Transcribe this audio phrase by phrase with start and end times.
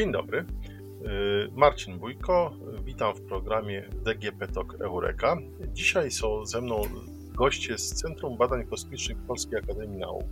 [0.00, 0.38] Dzień dobry.
[0.38, 0.44] Y,
[1.56, 2.52] Marcin Bójko,
[2.84, 5.36] witam w programie DGP Talk Eureka.
[5.72, 6.82] Dzisiaj są ze mną
[7.34, 10.24] goście z Centrum Badań Kosmicznych Polskiej Akademii Nauk.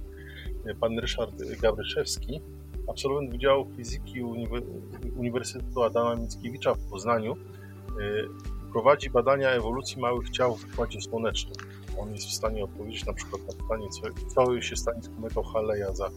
[0.80, 2.40] Pan Ryszard Gawryszewski,
[2.88, 4.22] absolwent Wydziału Fizyki
[5.16, 7.38] Uniwersytetu Adama Mickiewicza w Poznaniu, y,
[8.72, 11.56] prowadzi badania ewolucji małych ciał w Układzie Słonecznym.
[11.98, 15.42] On jest w stanie odpowiedzieć na przykład na pytanie, co, co się stanie z kometą
[15.42, 16.10] Haleja za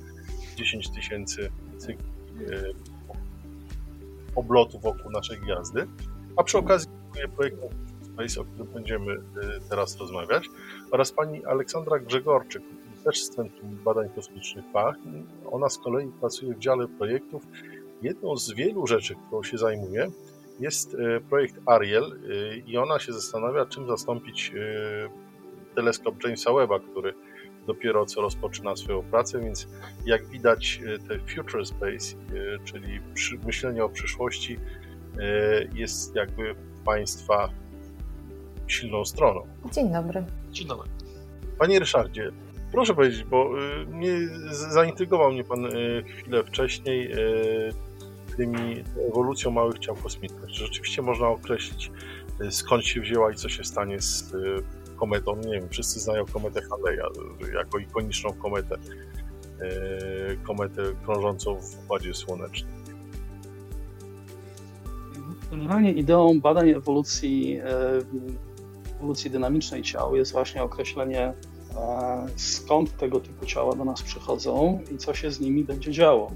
[0.55, 2.05] 10 tysięcy cykli
[2.41, 2.90] y,
[4.35, 5.87] oblotu wokół naszej gwiazdy.
[6.37, 6.89] A przy okazji
[7.35, 7.57] projekt
[8.01, 9.19] Space, o którym będziemy y,
[9.69, 10.49] teraz rozmawiać,
[10.91, 12.63] oraz pani Aleksandra Grzegorczyk,
[13.03, 14.97] też z Centrum Badań Kosmicznych PACH.
[15.51, 17.43] Ona z kolei pracuje w dziale projektów.
[18.01, 20.11] Jedną z wielu rzeczy, którą się zajmuje,
[20.59, 22.19] jest y, projekt Ariel
[22.67, 24.51] i ona się zastanawia, czym zastąpić
[25.75, 27.13] teleskop Jamesa Webba, który
[27.73, 29.67] dopiero co rozpoczyna swoją pracę, więc
[30.05, 32.99] jak widać e, te future space, e, czyli
[33.45, 34.59] myślenie o przyszłości
[35.19, 36.55] e, jest jakby
[36.85, 37.49] Państwa
[38.67, 39.47] silną stroną.
[39.71, 40.23] Dzień dobry.
[40.51, 40.89] Dzień dobry.
[41.59, 42.31] Panie Ryszardzie,
[42.71, 43.49] proszę powiedzieć, bo
[43.87, 44.13] mnie,
[44.51, 45.67] zaintrygował mnie Pan
[46.07, 47.11] chwilę wcześniej
[48.37, 50.51] tymi ewolucją małych ciał kosmicznych.
[50.51, 51.91] Czy rzeczywiście można określić
[52.49, 54.33] skąd się wzięła i co się stanie z
[55.01, 57.05] kometą, nie wiem, wszyscy znają kometę Haleja
[57.53, 62.71] jako ikoniczną kometę, e, kometę krążącą w Układzie Słonecznym.
[65.51, 67.65] Generalnie ideą badań ewolucji, e,
[68.95, 71.33] ewolucji dynamicznej ciał jest właśnie określenie
[71.75, 76.31] e, skąd tego typu ciała do nas przychodzą i co się z nimi będzie działo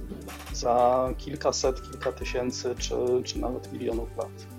[0.54, 4.55] za kilkaset, kilka tysięcy czy, czy nawet milionów lat.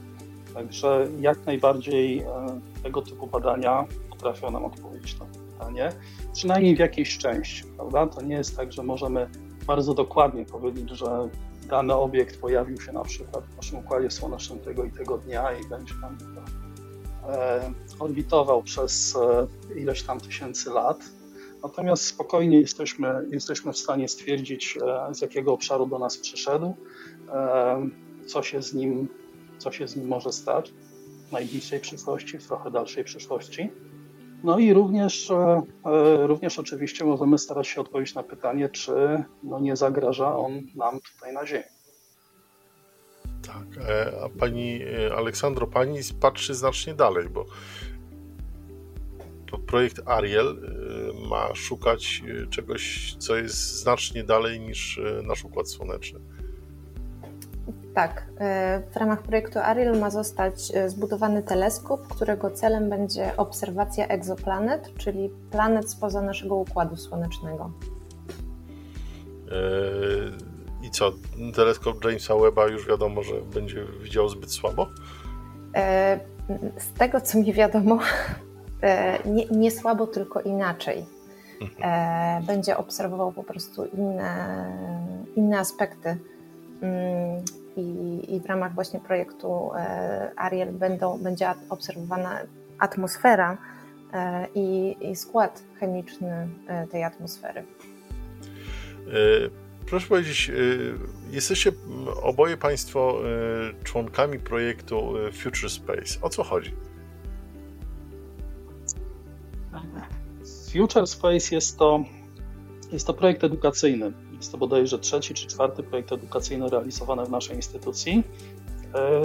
[0.57, 2.27] Także jak najbardziej e,
[2.83, 5.93] tego typu badania potrafią nam odpowiedzieć na to pytanie,
[6.33, 8.07] przynajmniej w jakiejś części, prawda?
[8.07, 9.31] To nie jest tak, że możemy
[9.67, 11.29] bardzo dokładnie powiedzieć, że
[11.69, 15.69] dany obiekt pojawił się na przykład w naszym układzie słonecznym tego i tego dnia i
[15.69, 16.19] będzie tam
[17.29, 20.99] e, orbitował przez e, ileś tam tysięcy lat.
[21.63, 24.79] Natomiast spokojnie jesteśmy, jesteśmy w stanie stwierdzić,
[25.13, 26.77] z jakiego obszaru do nas przyszedł,
[28.27, 29.09] co się z nim
[29.59, 30.73] co się z nim może stać
[31.29, 33.71] w najbliższej przyszłości, w trochę dalszej przyszłości.
[34.45, 38.93] No i również, e, e, również oczywiście możemy starać się odpowiedzieć na pytanie, czy
[39.43, 41.65] no nie zagraża on nam tutaj na Ziemi.
[43.47, 44.81] Tak, e, a pani
[45.17, 47.45] Aleksandro, pani patrzy znacznie dalej, bo
[49.67, 50.57] projekt Ariel
[51.29, 56.21] ma szukać czegoś, co jest znacznie dalej niż nasz Układ Słoneczny.
[57.97, 64.07] Tak, e, w ramach projektu Ariel ma zostać e, zbudowany teleskop, którego celem będzie obserwacja
[64.07, 67.71] egzoplanet, czyli planet spoza naszego układu słonecznego.
[69.49, 71.13] E, I co,
[71.55, 74.87] teleskop Jamesa Webba już wiadomo, że będzie widział zbyt słabo?
[76.79, 77.99] Z tego co mi wiadomo,
[79.35, 81.07] nie, nie słabo, tylko inaczej.
[81.61, 82.45] Mhm.
[82.45, 84.67] Będzie obserwował po prostu inne,
[85.37, 86.17] inne aspekty
[86.83, 87.45] mm,
[87.77, 92.41] i, i w ramach właśnie projektu e, Ariel będą, będzie obserwowana
[92.79, 93.59] atmosfera
[94.13, 97.65] e, i, i skład chemiczny e, tej atmosfery.
[99.87, 100.53] Proszę powiedzieć,
[101.31, 101.73] jesteście
[102.23, 103.19] oboje Państwo
[103.85, 106.21] członkami projektu Future Space.
[106.23, 106.75] O co chodzi?
[110.73, 112.05] Future Space jest to,
[112.93, 117.57] jest to projekt edukacyjny jest to bodajże trzeci czy czwarty projekt edukacyjny realizowany w naszej
[117.57, 118.23] instytucji.
[118.95, 119.21] E,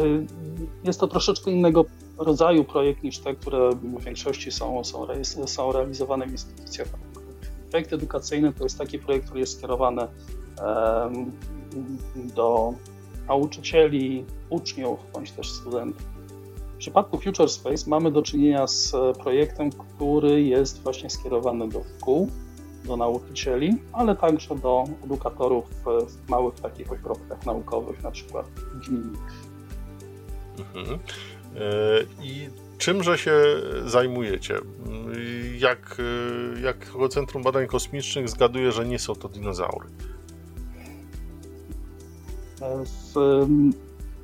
[0.84, 1.86] jest to troszeczkę innego
[2.18, 5.08] rodzaju projekt niż te, które w większości są, są,
[5.46, 6.88] są realizowane w instytucjach.
[7.70, 10.08] Projekt edukacyjny to jest taki projekt, który jest skierowany
[12.16, 12.74] do
[13.28, 16.02] nauczycieli, uczniów bądź też studentów.
[16.74, 22.30] W przypadku Future Space mamy do czynienia z projektem, który jest właśnie skierowany do szkół,
[22.86, 28.46] do nauczycieli, ale także do edukatorów w małych takich ośrodkach naukowych, na przykład
[28.88, 29.52] gminnych.
[30.76, 31.00] Mhm.
[31.56, 31.60] E,
[32.24, 33.34] I czymże się
[33.86, 34.56] zajmujecie?
[35.60, 35.98] Jak,
[36.58, 36.78] e, jak
[37.10, 39.90] Centrum Badań Kosmicznych zgaduje, że nie są to dinozaury?
[43.14, 43.46] W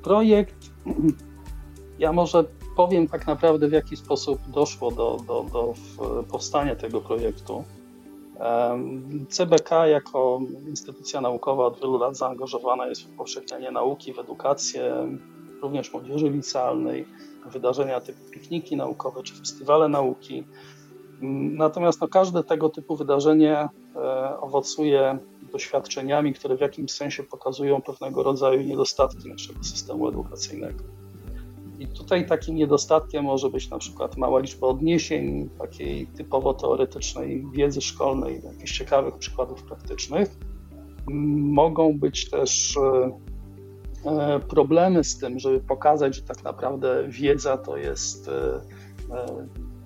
[0.04, 0.70] projekt,
[2.00, 2.46] ja może
[2.76, 5.74] powiem tak naprawdę, w jaki sposób doszło do, do, do
[6.32, 7.64] powstania tego projektu.
[9.30, 15.08] CBK jako instytucja naukowa od wielu lat zaangażowana jest w upowszechnianie nauki, w edukację,
[15.62, 17.06] również młodzieży licealnej,
[17.46, 20.44] wydarzenia typu pikniki naukowe czy festiwale nauki.
[21.52, 25.20] Natomiast no, każde tego typu wydarzenie e, owocuje
[25.52, 30.84] doświadczeniami, które w jakimś sensie pokazują pewnego rodzaju niedostatki naszego systemu edukacyjnego.
[31.80, 37.82] I tutaj takim niedostatkiem może być na przykład mała liczba odniesień, takiej typowo teoretycznej wiedzy
[37.82, 40.30] szkolnej, jakichś ciekawych przykładów praktycznych.
[41.38, 43.12] Mogą być też e,
[44.06, 48.62] e, problemy z tym, żeby pokazać, że tak naprawdę wiedza to jest, e,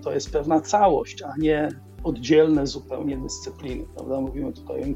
[0.03, 1.69] to jest pewna całość, a nie
[2.03, 3.85] oddzielne zupełnie dyscypliny.
[3.95, 4.21] Prawda?
[4.21, 4.95] Mówimy tutaj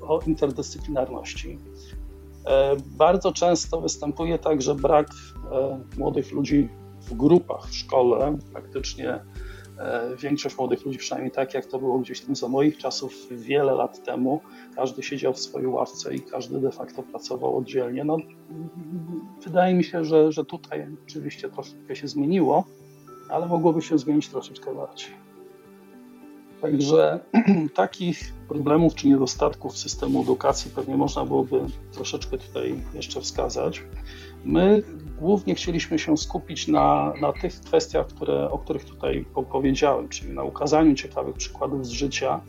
[0.00, 1.58] o, o interdyscyplinarności.
[2.86, 5.08] Bardzo często występuje także brak
[5.98, 6.68] młodych ludzi
[7.00, 8.38] w grupach w szkole.
[8.52, 9.20] Praktycznie
[10.22, 14.04] większość młodych ludzi, przynajmniej tak jak to było gdzieś tam za moich czasów wiele lat
[14.04, 14.40] temu,
[14.74, 18.04] każdy siedział w swojej ławce i każdy de facto pracował oddzielnie.
[18.04, 18.16] No,
[19.44, 22.64] wydaje mi się, że, że tutaj oczywiście troszeczkę się zmieniło,
[23.28, 25.10] ale mogłoby się zmienić troszeczkę bardziej.
[26.64, 27.20] Także
[27.74, 31.60] takich problemów czy niedostatków systemu edukacji pewnie można byłoby
[31.92, 33.82] troszeczkę tutaj jeszcze wskazać.
[34.44, 34.82] My
[35.20, 40.42] głównie chcieliśmy się skupić na, na tych kwestiach, które, o których tutaj powiedziałem, czyli na
[40.42, 42.40] ukazaniu ciekawych przykładów z życia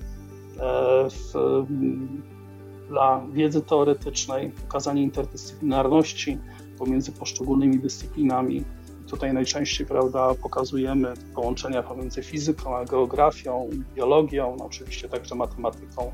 [0.60, 1.34] e, w,
[2.90, 6.38] dla wiedzy teoretycznej, ukazanie interdyscyplinarności
[6.80, 8.64] pomiędzy poszczególnymi dyscyplinami.
[9.10, 16.12] Tutaj najczęściej prawda, pokazujemy połączenia pomiędzy fizyką a geografią, biologią, no oczywiście także matematyką,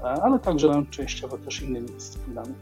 [0.00, 2.54] e, ale także częściowo też innymi dyscyplinami.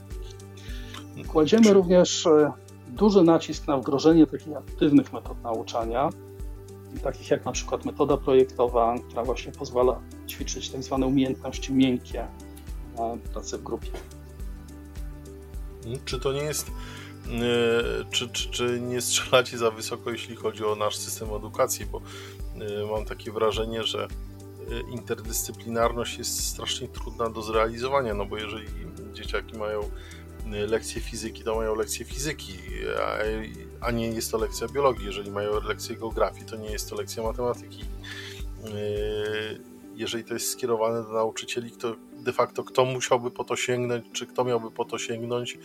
[1.29, 2.53] Kładziemy również e,
[2.89, 6.11] duży nacisk na wdrożenie takich aktywnych metod nauczania,
[7.03, 12.27] takich jak na przykład metoda projektowa, która właśnie pozwala ćwiczyć tak zwane umiejętności miękkie
[12.99, 13.91] na pracę w grupie.
[16.05, 16.73] Czy to nie jest, e,
[18.11, 22.01] czy, czy, czy nie strzelacie za wysoko, jeśli chodzi o nasz system edukacji, bo
[22.61, 24.09] e, mam takie wrażenie, że
[24.91, 28.67] interdyscyplinarność jest strasznie trudna do zrealizowania, no bo jeżeli
[29.13, 29.91] dzieciaki mają
[30.47, 32.59] lekcje fizyki, to mają lekcje fizyki,
[33.81, 35.07] a nie jest to lekcja biologii.
[35.07, 37.85] Jeżeli mają lekcję geografii, to nie jest to lekcja matematyki.
[39.95, 41.95] Jeżeli to jest skierowane do nauczycieli, to
[42.25, 45.59] de facto kto musiałby po to sięgnąć, czy kto miałby po to sięgnąć,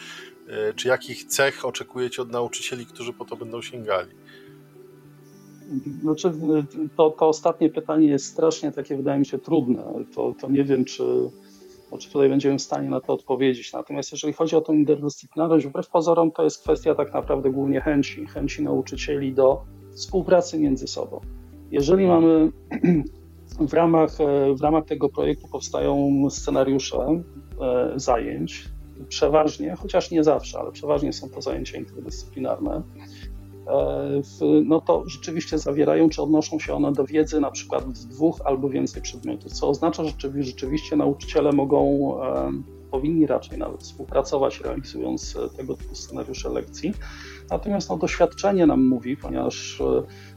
[0.48, 4.12] yy, czy jakich cech oczekujecie od nauczycieli, którzy po to będą sięgali?
[6.02, 6.32] Znaczy,
[6.96, 9.84] to, to ostatnie pytanie jest strasznie takie, wydaje mi się, trudne.
[10.16, 11.04] To, to nie wiem, czy
[12.00, 13.74] czy tutaj będziemy w stanie na to odpowiedzieć.
[13.74, 18.26] Natomiast jeżeli chodzi o tę interdyscyplinarność, wbrew pozorom to jest kwestia tak naprawdę głównie chęci,
[18.26, 19.62] chęci nauczycieli do
[19.96, 21.22] współpracy między sobą.
[21.72, 22.52] Jeżeli mamy
[23.60, 24.12] w ramach,
[24.58, 26.98] w ramach tego projektu powstają scenariusze
[27.62, 28.70] e, zajęć,
[29.08, 32.84] przeważnie, chociaż nie zawsze, ale przeważnie są to zajęcia interdyscyplinarne,
[33.68, 34.22] E,
[34.66, 38.70] no to rzeczywiście zawierają, czy odnoszą się one do wiedzy na przykład z dwóch albo
[38.70, 42.52] więcej przedmiotów, co oznacza, że rzeczywiście nauczyciele mogą, e,
[42.92, 46.94] powinni raczej nawet współpracować, realizując e, tego typu scenariusze lekcji.
[47.50, 49.82] Natomiast no, doświadczenie nam mówi, ponieważ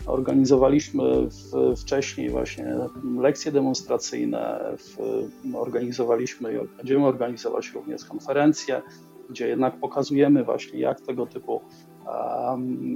[0.07, 2.77] organizowaliśmy w, wcześniej właśnie
[3.19, 4.97] lekcje demonstracyjne, w,
[5.57, 8.83] organizowaliśmy i będziemy organizować również konferencje,
[9.31, 11.61] gdzie jednak pokazujemy właśnie, jak tego typu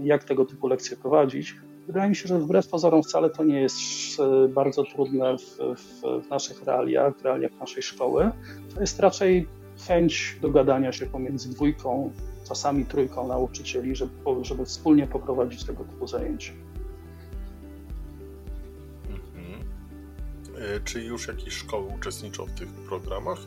[0.02, 1.56] jak tego typu lekcje prowadzić.
[1.86, 3.80] Wydaje mi się, że wbrew pozorom wcale to nie jest
[4.20, 8.30] e, bardzo trudne w, w, w naszych realiach, w realiach naszej szkoły.
[8.74, 9.48] To jest raczej
[9.86, 12.10] chęć dogadania się pomiędzy dwójką,
[12.44, 16.52] czasami trójką nauczycieli, żeby, żeby wspólnie poprowadzić tego typu zajęcia.
[19.10, 19.60] Mhm.
[20.58, 23.38] E, czy już jakieś szkoły uczestniczą w tych programach?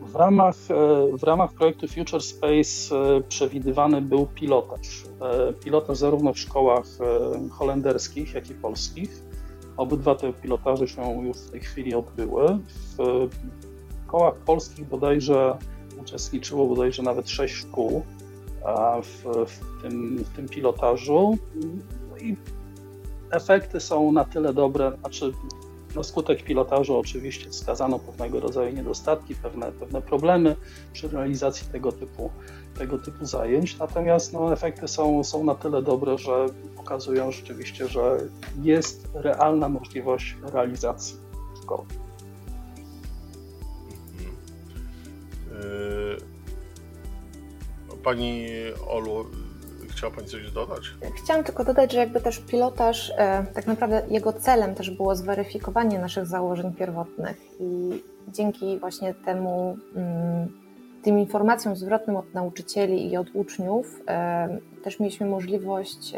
[0.00, 5.04] W ramach, e, w ramach projektu Future Space e, przewidywany był pilotaż.
[5.64, 6.86] Pilotaż zarówno w szkołach
[7.50, 9.22] holenderskich, jak i polskich.
[9.76, 12.58] Obydwa te pilotaże się już w tej chwili odbyły.
[12.98, 13.28] W
[14.06, 15.58] szkołach polskich bodajże
[16.02, 18.02] uczestniczyło bodajże nawet sześć szkół
[19.02, 21.38] w, w, tym, w tym pilotażu.
[22.10, 22.36] No I
[23.30, 25.32] efekty są na tyle dobre, znaczy
[25.96, 30.56] na skutek pilotażu oczywiście wskazano pewnego rodzaju niedostatki, pewne, pewne problemy
[30.92, 32.30] przy realizacji tego typu,
[32.78, 38.18] tego typu zajęć, natomiast no, efekty są, są na tyle dobre, że pokazują rzeczywiście, że
[38.62, 41.16] jest realna możliwość realizacji
[41.62, 41.84] szkoły.
[48.00, 48.46] Pani
[48.88, 49.26] Olu,
[50.00, 50.82] Chciała Pani coś dodać?
[51.24, 55.98] Chciałam tylko dodać, że jakby też pilotaż, e, tak naprawdę jego celem też było zweryfikowanie
[55.98, 60.48] naszych założeń pierwotnych i dzięki właśnie temu mm,
[61.02, 64.00] tym informacjom zwrotnym od nauczycieli i od uczniów
[64.84, 66.12] też mieliśmy możliwość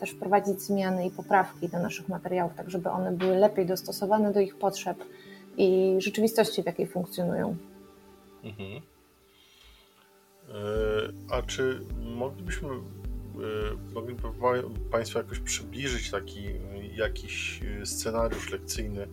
[0.00, 4.40] też wprowadzić zmiany i poprawki do naszych materiałów, tak żeby one były lepiej dostosowane do
[4.40, 4.96] ich potrzeb
[5.56, 7.56] i rzeczywistości, w jakiej funkcjonują.
[8.44, 8.93] Mhm.
[11.30, 11.80] A czy
[12.16, 12.68] moglibyśmy
[13.40, 14.22] Y, mogliby
[14.90, 16.42] Państwo jakoś przybliżyć taki
[16.96, 19.08] jakiś scenariusz lekcyjny y,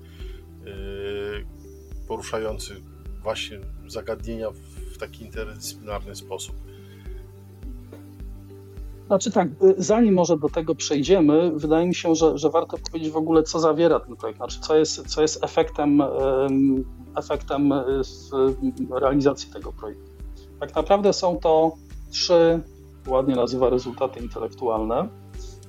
[2.07, 2.75] poruszający
[3.23, 4.51] właśnie zagadnienia
[4.91, 6.55] w taki interdyscyplinarny sposób?
[9.07, 13.11] Znaczy tak, y, zanim może do tego przejdziemy, wydaje mi się, że, że warto powiedzieć
[13.11, 16.01] w ogóle, co zawiera ten projekt, znaczy co jest, co jest efektem,
[17.15, 17.73] efektem
[18.91, 20.10] realizacji tego projektu.
[20.61, 21.71] Tak naprawdę są to
[22.11, 22.61] trzy
[23.07, 25.07] ładnie nazywa rezultaty intelektualne.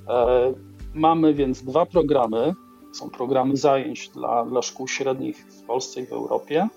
[0.09, 0.53] E,
[0.93, 2.53] mamy więc dwa programy.
[2.93, 6.67] Są programy zajęć dla, dla szkół średnich w Polsce i w Europie.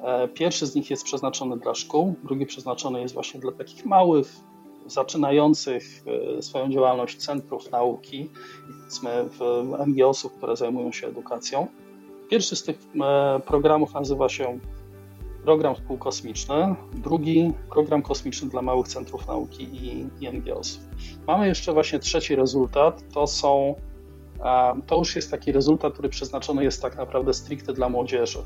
[0.00, 4.36] E, pierwszy z nich jest przeznaczony dla szkół, drugi przeznaczony jest właśnie dla takich małych,
[4.86, 5.84] zaczynających
[6.38, 8.30] e, swoją działalność centrów nauki,
[8.66, 11.66] powiedzmy w MGOS-ów, które zajmują się edukacją.
[12.30, 12.78] Pierwszy z tych
[13.46, 14.58] programów nazywa się
[15.44, 20.80] program kosmiczny, drugi program kosmiczny dla małych centrów nauki i, i NGOs.
[21.26, 23.74] Mamy jeszcze właśnie trzeci rezultat, to są
[24.86, 28.38] to już jest taki rezultat, który przeznaczony jest tak naprawdę stricte dla młodzieży.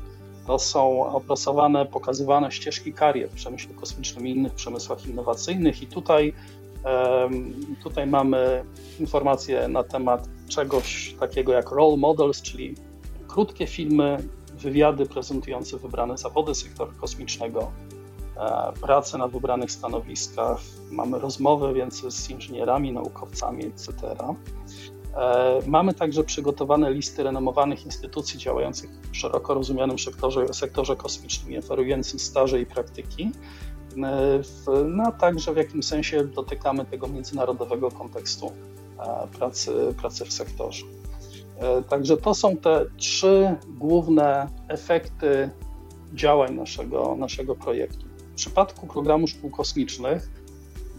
[0.47, 6.33] To są opracowane, pokazywane ścieżki karier w przemyśle kosmicznym i innych przemysłach innowacyjnych i tutaj,
[7.83, 8.63] tutaj mamy
[8.99, 12.75] informacje na temat czegoś takiego jak role models, czyli
[13.27, 14.17] krótkie filmy
[14.57, 17.71] wywiady prezentujące wybrane zawody sektora kosmicznego,
[18.37, 20.59] e, prace na wybranych stanowiskach,
[20.91, 23.93] mamy rozmowy więc z inżynierami, naukowcami, etc.
[25.17, 32.21] E, mamy także przygotowane listy renomowanych instytucji działających w szeroko rozumianym sektorze, sektorze kosmicznym oferujących
[32.21, 33.31] staże i praktyki.
[33.97, 34.41] E,
[34.85, 38.51] no a także w jakimś sensie dotykamy tego międzynarodowego kontekstu
[39.37, 40.85] pracy, pracy w sektorze.
[41.59, 45.49] E, także to są te trzy główne efekty
[46.13, 48.05] działań naszego, naszego projektu.
[48.31, 50.29] W przypadku programu szkół kosmicznych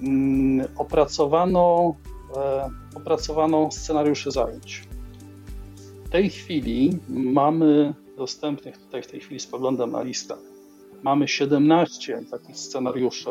[0.03, 1.95] mm, opracowano,
[2.37, 4.89] e, opracowano scenariusze zajęć.
[6.05, 10.35] W tej chwili mamy dostępnych, tutaj w tej chwili spoglądam na listę,
[11.03, 13.31] mamy 17 takich scenariuszy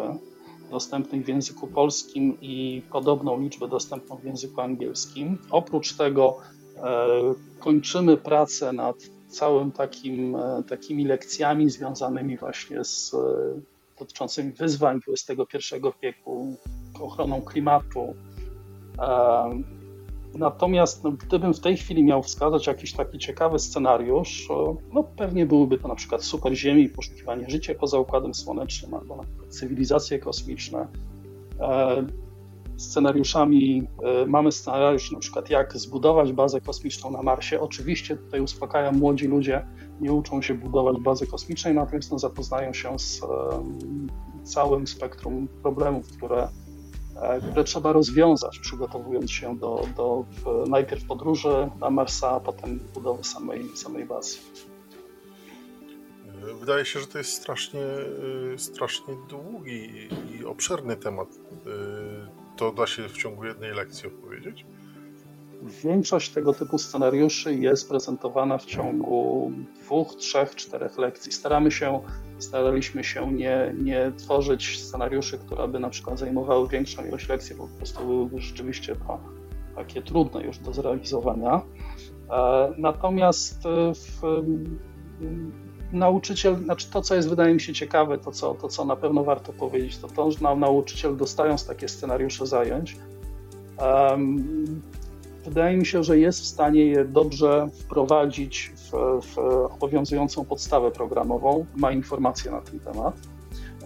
[0.71, 5.37] dostępnych w języku polskim i podobną liczbę dostępną w języku angielskim.
[5.49, 6.37] Oprócz tego
[7.59, 8.95] kończymy pracę nad
[9.27, 13.17] całym takim, e, takimi lekcjami związanymi właśnie z e,
[13.99, 16.57] dotyczącymi wyzwań XXI wieku,
[17.01, 18.15] ochroną klimatu.
[20.35, 24.47] Natomiast no, gdybym w tej chwili miał wskazać jakiś taki ciekawy scenariusz,
[24.93, 29.23] no pewnie byłyby to na przykład super Ziemi, poszukiwanie życia poza Układem Słonecznym, albo na
[29.23, 30.87] przykład cywilizacje kosmiczne
[32.77, 33.87] scenariuszami.
[34.03, 37.59] E, mamy scenariusz na przykład jak zbudować bazę kosmiczną na Marsie.
[37.59, 39.67] Oczywiście tutaj uspokajam, młodzi ludzie
[40.01, 43.77] nie uczą się budować bazy kosmicznej, natomiast no, zapoznają się z um,
[44.43, 46.49] całym spektrum problemów, które,
[47.21, 50.25] e, które trzeba rozwiązać, przygotowując się do, do
[50.67, 54.37] najpierw podróży na Marsa, a potem budowy samej, samej bazy.
[56.59, 57.81] Wydaje się, że to jest strasznie,
[58.57, 61.27] strasznie długi i obszerny temat
[62.57, 64.65] to da się w ciągu jednej lekcji opowiedzieć?
[65.83, 69.51] Większość tego typu scenariuszy jest prezentowana w ciągu
[69.83, 71.31] dwóch, trzech, czterech lekcji.
[71.31, 72.01] Staramy się,
[72.39, 77.67] staraliśmy się nie, nie tworzyć scenariuszy, które by na przykład zajmowały większą ilość lekcji, bo
[77.67, 79.19] po prostu byłyby rzeczywiście to
[79.75, 81.61] takie trudne już do zrealizowania.
[82.31, 84.21] E, natomiast w,
[85.91, 89.23] nauczyciel, znaczy to, co jest wydaje mi się ciekawe, to co, to, co na pewno
[89.23, 92.97] warto powiedzieć, to to, że nauczyciel dostając takie scenariusze zajęć,
[93.79, 94.81] um,
[95.45, 99.37] wydaje mi się, że jest w stanie je dobrze wprowadzić w, w
[99.73, 103.15] obowiązującą podstawę programową, ma informacje na ten temat.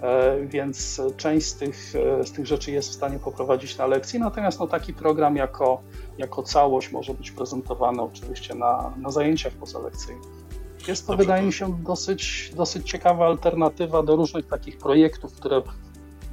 [0.01, 1.93] E, więc część z tych,
[2.23, 5.81] z tych rzeczy jest w stanie poprowadzić na lekcji, natomiast no, taki program jako,
[6.17, 10.40] jako całość może być prezentowany oczywiście na, na zajęciach pozalekcyjnych.
[10.87, 15.61] Jest to, wydaje mi się, dosyć, dosyć ciekawa alternatywa do różnych takich projektów, które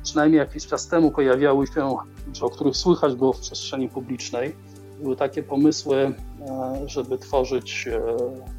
[0.02, 1.97] przynajmniej jakiś czas temu pojawiały się,
[2.33, 4.57] czy o których słychać było w przestrzeni publicznej.
[5.02, 8.02] Były takie pomysły, e, żeby tworzyć e,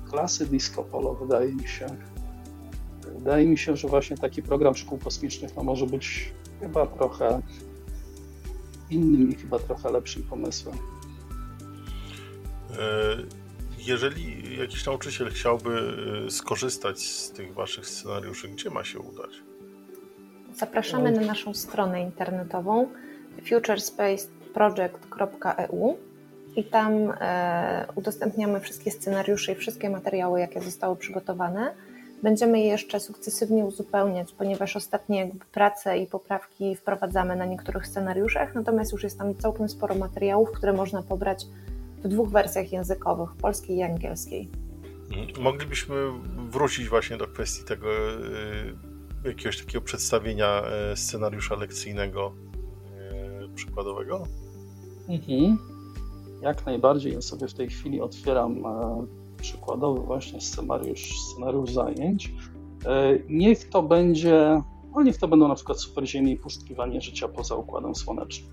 [0.09, 1.85] klasy disco polo, wydaje mi się.
[3.17, 7.41] Wydaje mi się, że właśnie taki program szkół kosmicznych no, może być chyba trochę
[8.89, 10.75] innym i chyba trochę lepszym pomysłem.
[13.89, 15.93] Jeżeli jakiś nauczyciel chciałby
[16.27, 19.31] y, skorzystać z tych waszych scenariuszy, gdzie ma się udać?
[20.59, 22.87] zapraszamy na naszą stronę internetową
[23.49, 25.97] futurespaceproject.eu
[26.55, 31.73] i tam e, udostępniamy wszystkie scenariusze i wszystkie materiały, jakie zostały przygotowane.
[32.23, 38.55] Będziemy je jeszcze sukcesywnie uzupełniać, ponieważ ostatnie jakby prace i poprawki wprowadzamy na niektórych scenariuszach,
[38.55, 41.45] natomiast już jest tam całkiem sporo materiałów, które można pobrać
[42.03, 44.49] w dwóch wersjach językowych, polskiej i angielskiej.
[45.17, 45.43] Mhm.
[45.43, 45.95] Moglibyśmy
[46.49, 47.87] wrócić właśnie do kwestii tego
[49.23, 50.63] y, jakiegoś takiego przedstawienia
[50.93, 52.33] y, scenariusza lekcyjnego
[53.45, 54.23] y, przykładowego?
[55.09, 55.57] Mhm.
[56.41, 57.13] Jak najbardziej.
[57.13, 59.05] Ja sobie w tej chwili otwieram e,
[59.41, 62.33] przykładowy właśnie scenariusz, scenariusz zajęć.
[62.85, 64.61] E, niech to będzie,
[64.95, 68.51] no niech to będą na przykład superziemie i poszukiwanie życia poza Układem Słonecznym.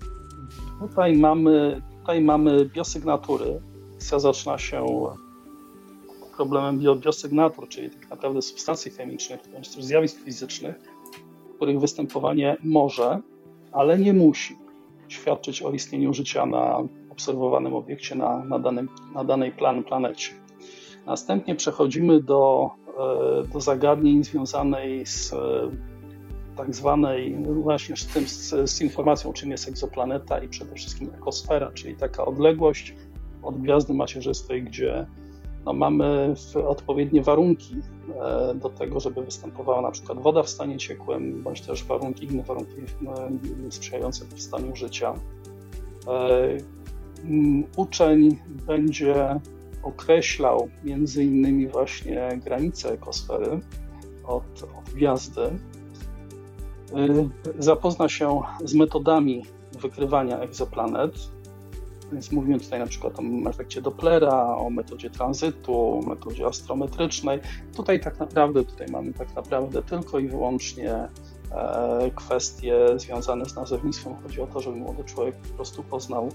[0.79, 3.61] Tutaj mamy, tutaj mamy biosygnatury.
[3.97, 4.85] Sekcja zaczyna się
[6.37, 10.75] problemem bio, biosygnatur, czyli tak naprawdę substancji chemicznych, bądź też zjawisk fizycznych,
[11.55, 13.19] których występowanie może,
[13.71, 14.55] ale nie musi
[15.07, 20.31] świadczyć o istnieniu życia na obserwowanym obiekcie na, na, danym, na danej plan, planecie.
[21.05, 22.69] Następnie przechodzimy do,
[23.43, 25.33] e, do zagadnień związanych z
[26.57, 31.71] tak zwanej, właśnie z, tym, z, z, informacją, czym jest egzoplaneta i przede wszystkim ekosfera,
[31.73, 32.95] czyli taka odległość
[33.43, 35.07] od gwiazdy macierzystej, gdzie
[35.65, 36.33] no, mamy
[36.65, 41.83] odpowiednie warunki e, do tego, żeby występowała na przykład woda w stanie ciekłym, bądź też
[41.83, 42.75] warunki, inne warunki
[43.69, 45.13] sprzyjające powstaniu życia.
[47.77, 48.37] Uczeń
[48.67, 49.39] będzie
[49.83, 53.59] określał między innymi właśnie granice ekosfery
[54.23, 55.41] od, od gwiazdy,
[57.59, 59.45] zapozna się z metodami
[59.81, 61.13] wykrywania egzoplanet,
[62.11, 67.39] więc mówimy tutaj na przykład o efekcie Dopplera, o metodzie tranzytu, o metodzie astrometrycznej.
[67.75, 70.93] Tutaj tak naprawdę, tutaj mamy tak naprawdę tylko i wyłącznie
[71.51, 74.15] e, kwestie związane z nazewnictwem.
[74.23, 76.29] Chodzi o to, żeby młody człowiek po prostu poznał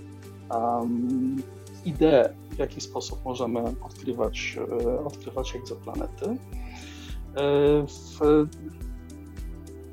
[0.50, 1.42] um,
[1.84, 6.26] ideę, w jaki sposób możemy odkrywać, e, odkrywać egzoplanety.
[6.26, 6.36] E,
[7.86, 8.20] w,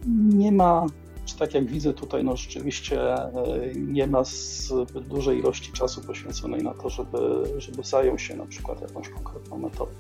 [0.08, 0.86] nie ma,
[1.26, 3.32] czy tak jak widzę tutaj, no rzeczywiście e,
[3.76, 7.20] nie ma zbyt dużej ilości czasu poświęconej na to, żeby,
[7.58, 9.92] żeby zajął się na przykład jakąś konkretną metodą.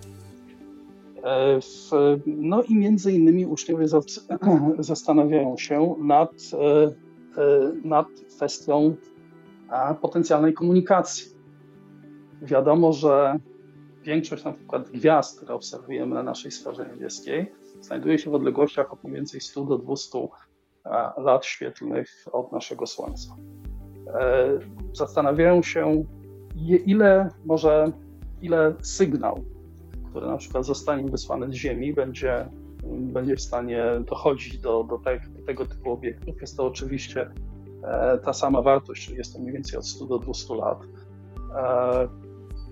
[1.61, 3.85] W, no i między innymi uczniowie
[4.79, 6.31] zastanawiają się nad,
[7.83, 8.95] nad kwestią
[10.01, 11.25] potencjalnej komunikacji.
[12.41, 13.39] Wiadomo, że
[14.03, 19.03] większość na przykład gwiazd, które obserwujemy na naszej sferze niebieskiej, znajduje się w odległościach od
[19.03, 20.27] mniej więcej 100 do 200
[21.17, 23.35] lat świetlnych od naszego Słońca.
[24.07, 24.49] E,
[24.93, 26.03] zastanawiają się,
[26.85, 27.91] ile może,
[28.41, 29.43] ile sygnał,
[30.09, 32.49] który na przykład zostanie wysłany z Ziemi, będzie,
[32.83, 36.41] będzie w stanie dochodzić do, do, te, do tego typu obiektów.
[36.41, 37.31] Jest to oczywiście
[37.83, 40.79] e, ta sama wartość, czyli jest to mniej więcej od 100 do 200 lat.
[41.55, 42.07] E,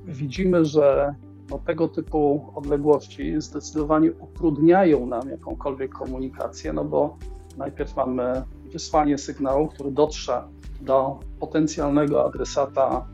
[0.06, 1.16] widzimy, że
[1.50, 7.18] no, tego typu odległości zdecydowanie utrudniają nam jakąkolwiek komunikację, no bo
[7.58, 10.44] najpierw mamy wysłanie sygnału, który dotrze
[10.82, 13.08] do potencjalnego adresata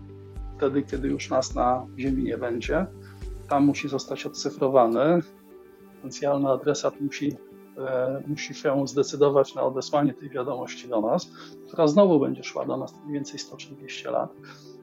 [0.58, 2.86] wtedy, kiedy już nas na Ziemi nie będzie.
[3.50, 5.20] Tam musi zostać odcyfrowany.
[5.96, 7.36] Potencjalny adresat musi,
[7.78, 11.32] e, musi się zdecydować na odesłanie tej wiadomości do nas,
[11.68, 14.34] która znowu będzie szła do nas mniej więcej 140 lat.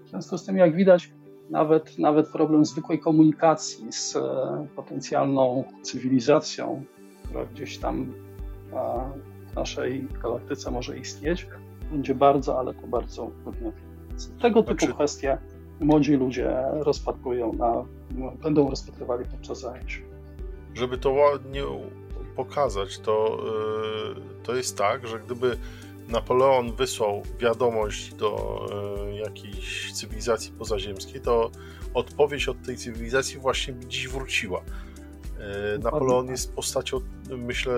[0.04, 1.12] W związku z tym, jak widać,
[1.50, 6.84] nawet, nawet problem zwykłej komunikacji z e, potencjalną cywilizacją,
[7.24, 8.12] która gdzieś tam
[9.50, 11.46] w naszej galaktyce może istnieć,
[11.90, 13.76] będzie bardzo, ale to bardzo utrudnione.
[14.42, 14.94] Tego typu znaczy...
[14.94, 15.38] kwestie
[15.80, 17.84] młodzi ludzie rozpatrują, na,
[18.42, 20.02] będą rozpatrywali podczas zajęć.
[20.74, 21.62] Żeby to ładnie
[22.36, 23.38] pokazać, to,
[24.16, 25.56] e, to jest tak, że gdyby
[26.10, 28.60] Napoleon wysłał wiadomość do
[29.06, 31.50] e, jakiejś cywilizacji pozaziemskiej, to
[31.94, 34.62] odpowiedź od tej cywilizacji właśnie dziś wróciła.
[35.40, 36.30] E, Napoleon tak.
[36.30, 37.00] jest postacią,
[37.38, 37.74] myślę,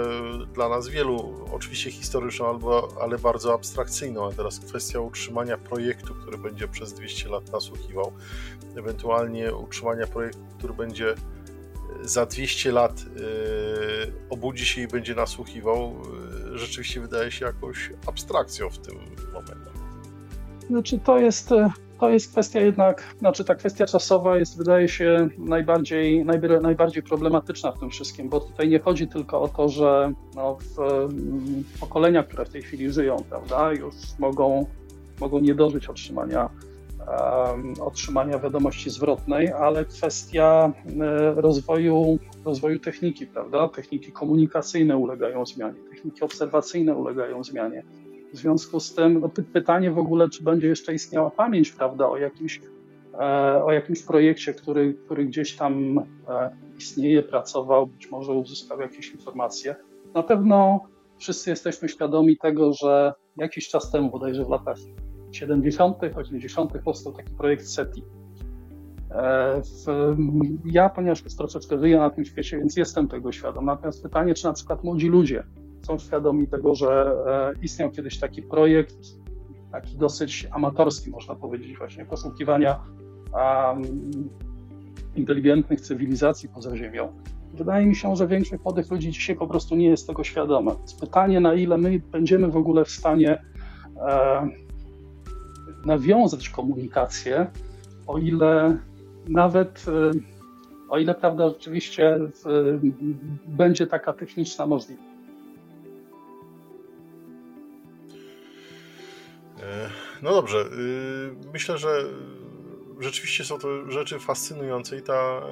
[0.54, 4.28] dla nas wielu, oczywiście historyczną, albo, ale bardzo abstrakcyjną.
[4.28, 8.12] A teraz kwestia utrzymania projektu, który będzie przez 200 lat nasłuchiwał,
[8.76, 11.14] ewentualnie utrzymania projektu, który będzie
[12.02, 15.94] za 200 lat y, obudzi się i będzie nasłuchiwał,
[16.54, 18.94] y, rzeczywiście wydaje się jakąś abstrakcją w tym
[19.32, 19.72] momencie.
[20.68, 21.50] Znaczy to jest,
[22.00, 26.24] to jest kwestia jednak, znaczy ta kwestia czasowa jest wydaje się najbardziej,
[26.62, 30.78] najbardziej problematyczna w tym wszystkim, bo tutaj nie chodzi tylko o to, że no, w,
[30.78, 34.66] mm, pokolenia, które w tej chwili żyją, prawda, już mogą,
[35.20, 36.48] mogą nie dożyć otrzymania
[37.80, 43.68] otrzymania wiadomości zwrotnej, ale kwestia e, rozwoju, rozwoju techniki, prawda?
[43.68, 47.82] Techniki komunikacyjne ulegają zmianie, techniki obserwacyjne ulegają zmianie.
[48.32, 52.16] W związku z tym no, pytanie w ogóle, czy będzie jeszcze istniała pamięć, prawda, o
[52.16, 52.60] jakimś,
[53.14, 59.10] e, o jakimś projekcie, który, który gdzieś tam e, istnieje, pracował, być może uzyskał jakieś
[59.10, 59.76] informacje.
[60.14, 60.80] Na pewno
[61.18, 64.76] wszyscy jesteśmy świadomi tego, że jakiś czas temu, bodajże w latach
[65.32, 66.72] 70., 80.
[66.84, 68.02] powstał taki projekt SETI.
[69.10, 69.62] E,
[70.64, 73.64] ja, ponieważ już troszeczkę żyję na tym świecie, więc jestem tego świadom.
[73.64, 75.44] Natomiast pytanie, czy na przykład młodzi ludzie
[75.82, 78.96] są świadomi tego, że e, istniał kiedyś taki projekt,
[79.72, 82.80] taki dosyć amatorski, można powiedzieć, właśnie poszukiwania
[83.32, 83.82] um,
[85.16, 87.12] inteligentnych cywilizacji poza Ziemią.
[87.54, 90.76] Wydaje mi się, że większość młodych ludzi dzisiaj po prostu nie jest tego świadoma.
[91.00, 93.42] pytanie, na ile my będziemy w ogóle w stanie
[93.96, 94.48] e,
[95.84, 97.46] nawiązać komunikację,
[98.06, 98.78] o ile
[99.28, 100.10] nawet, e,
[100.88, 102.28] o ile prawda rzeczywiście e,
[103.46, 105.08] będzie taka techniczna możliwość.
[109.62, 109.90] E,
[110.22, 110.64] no dobrze.
[111.52, 112.04] Myślę, że
[113.00, 115.42] rzeczywiście są to rzeczy fascynujące i ta,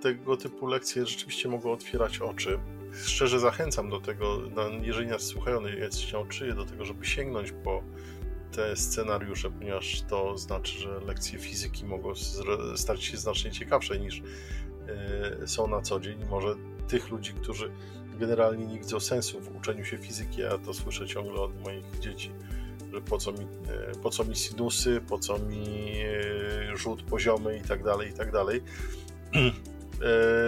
[0.00, 2.58] tego typu lekcje rzeczywiście mogą otwierać oczy.
[3.04, 4.38] Szczerze zachęcam do tego,
[4.82, 7.82] jeżeli nas słuchają, jest się czyje, do tego, żeby sięgnąć po
[8.56, 12.12] te scenariusze, ponieważ to znaczy, że lekcje fizyki mogą
[12.76, 14.22] stać się znacznie ciekawsze niż
[15.42, 16.24] e, są na co dzień.
[16.30, 16.54] Może
[16.88, 17.72] tych ludzi, którzy
[18.18, 22.32] generalnie nie widzą sensu w uczeniu się fizyki, ja to słyszę ciągle od moich dzieci,
[22.92, 23.46] że po co mi, e,
[24.02, 25.92] po co mi sinusy, po co mi
[26.70, 28.62] e, rzut poziomy i tak dalej, i tak dalej,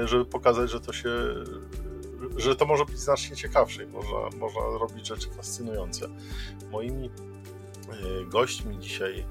[0.05, 1.11] żeby pokazać, że to się
[2.37, 6.09] że to może być znacznie ciekawsze i można, można robić rzeczy fascynujące.
[6.71, 7.11] Moimi
[8.27, 9.24] gośćmi dzisiaj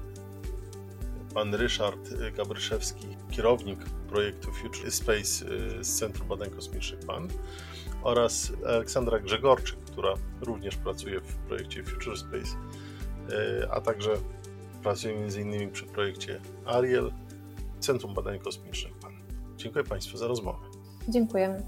[1.34, 5.46] pan Ryszard Gabryszewski, kierownik projektu Future Space
[5.78, 7.28] e, z Centrum Badań Kosmicznych PAN
[8.02, 12.56] oraz Aleksandra Grzegorczyk, która również pracuje w projekcie Future Space,
[13.62, 14.10] e, a także
[14.82, 15.70] pracuje m.in.
[15.70, 17.12] przy projekcie Ariel
[17.80, 19.12] Centrum Badań Kosmicznych PAN.
[19.56, 20.58] Dziękuję Państwu za rozmowę.
[21.08, 21.62] Dziękujemy.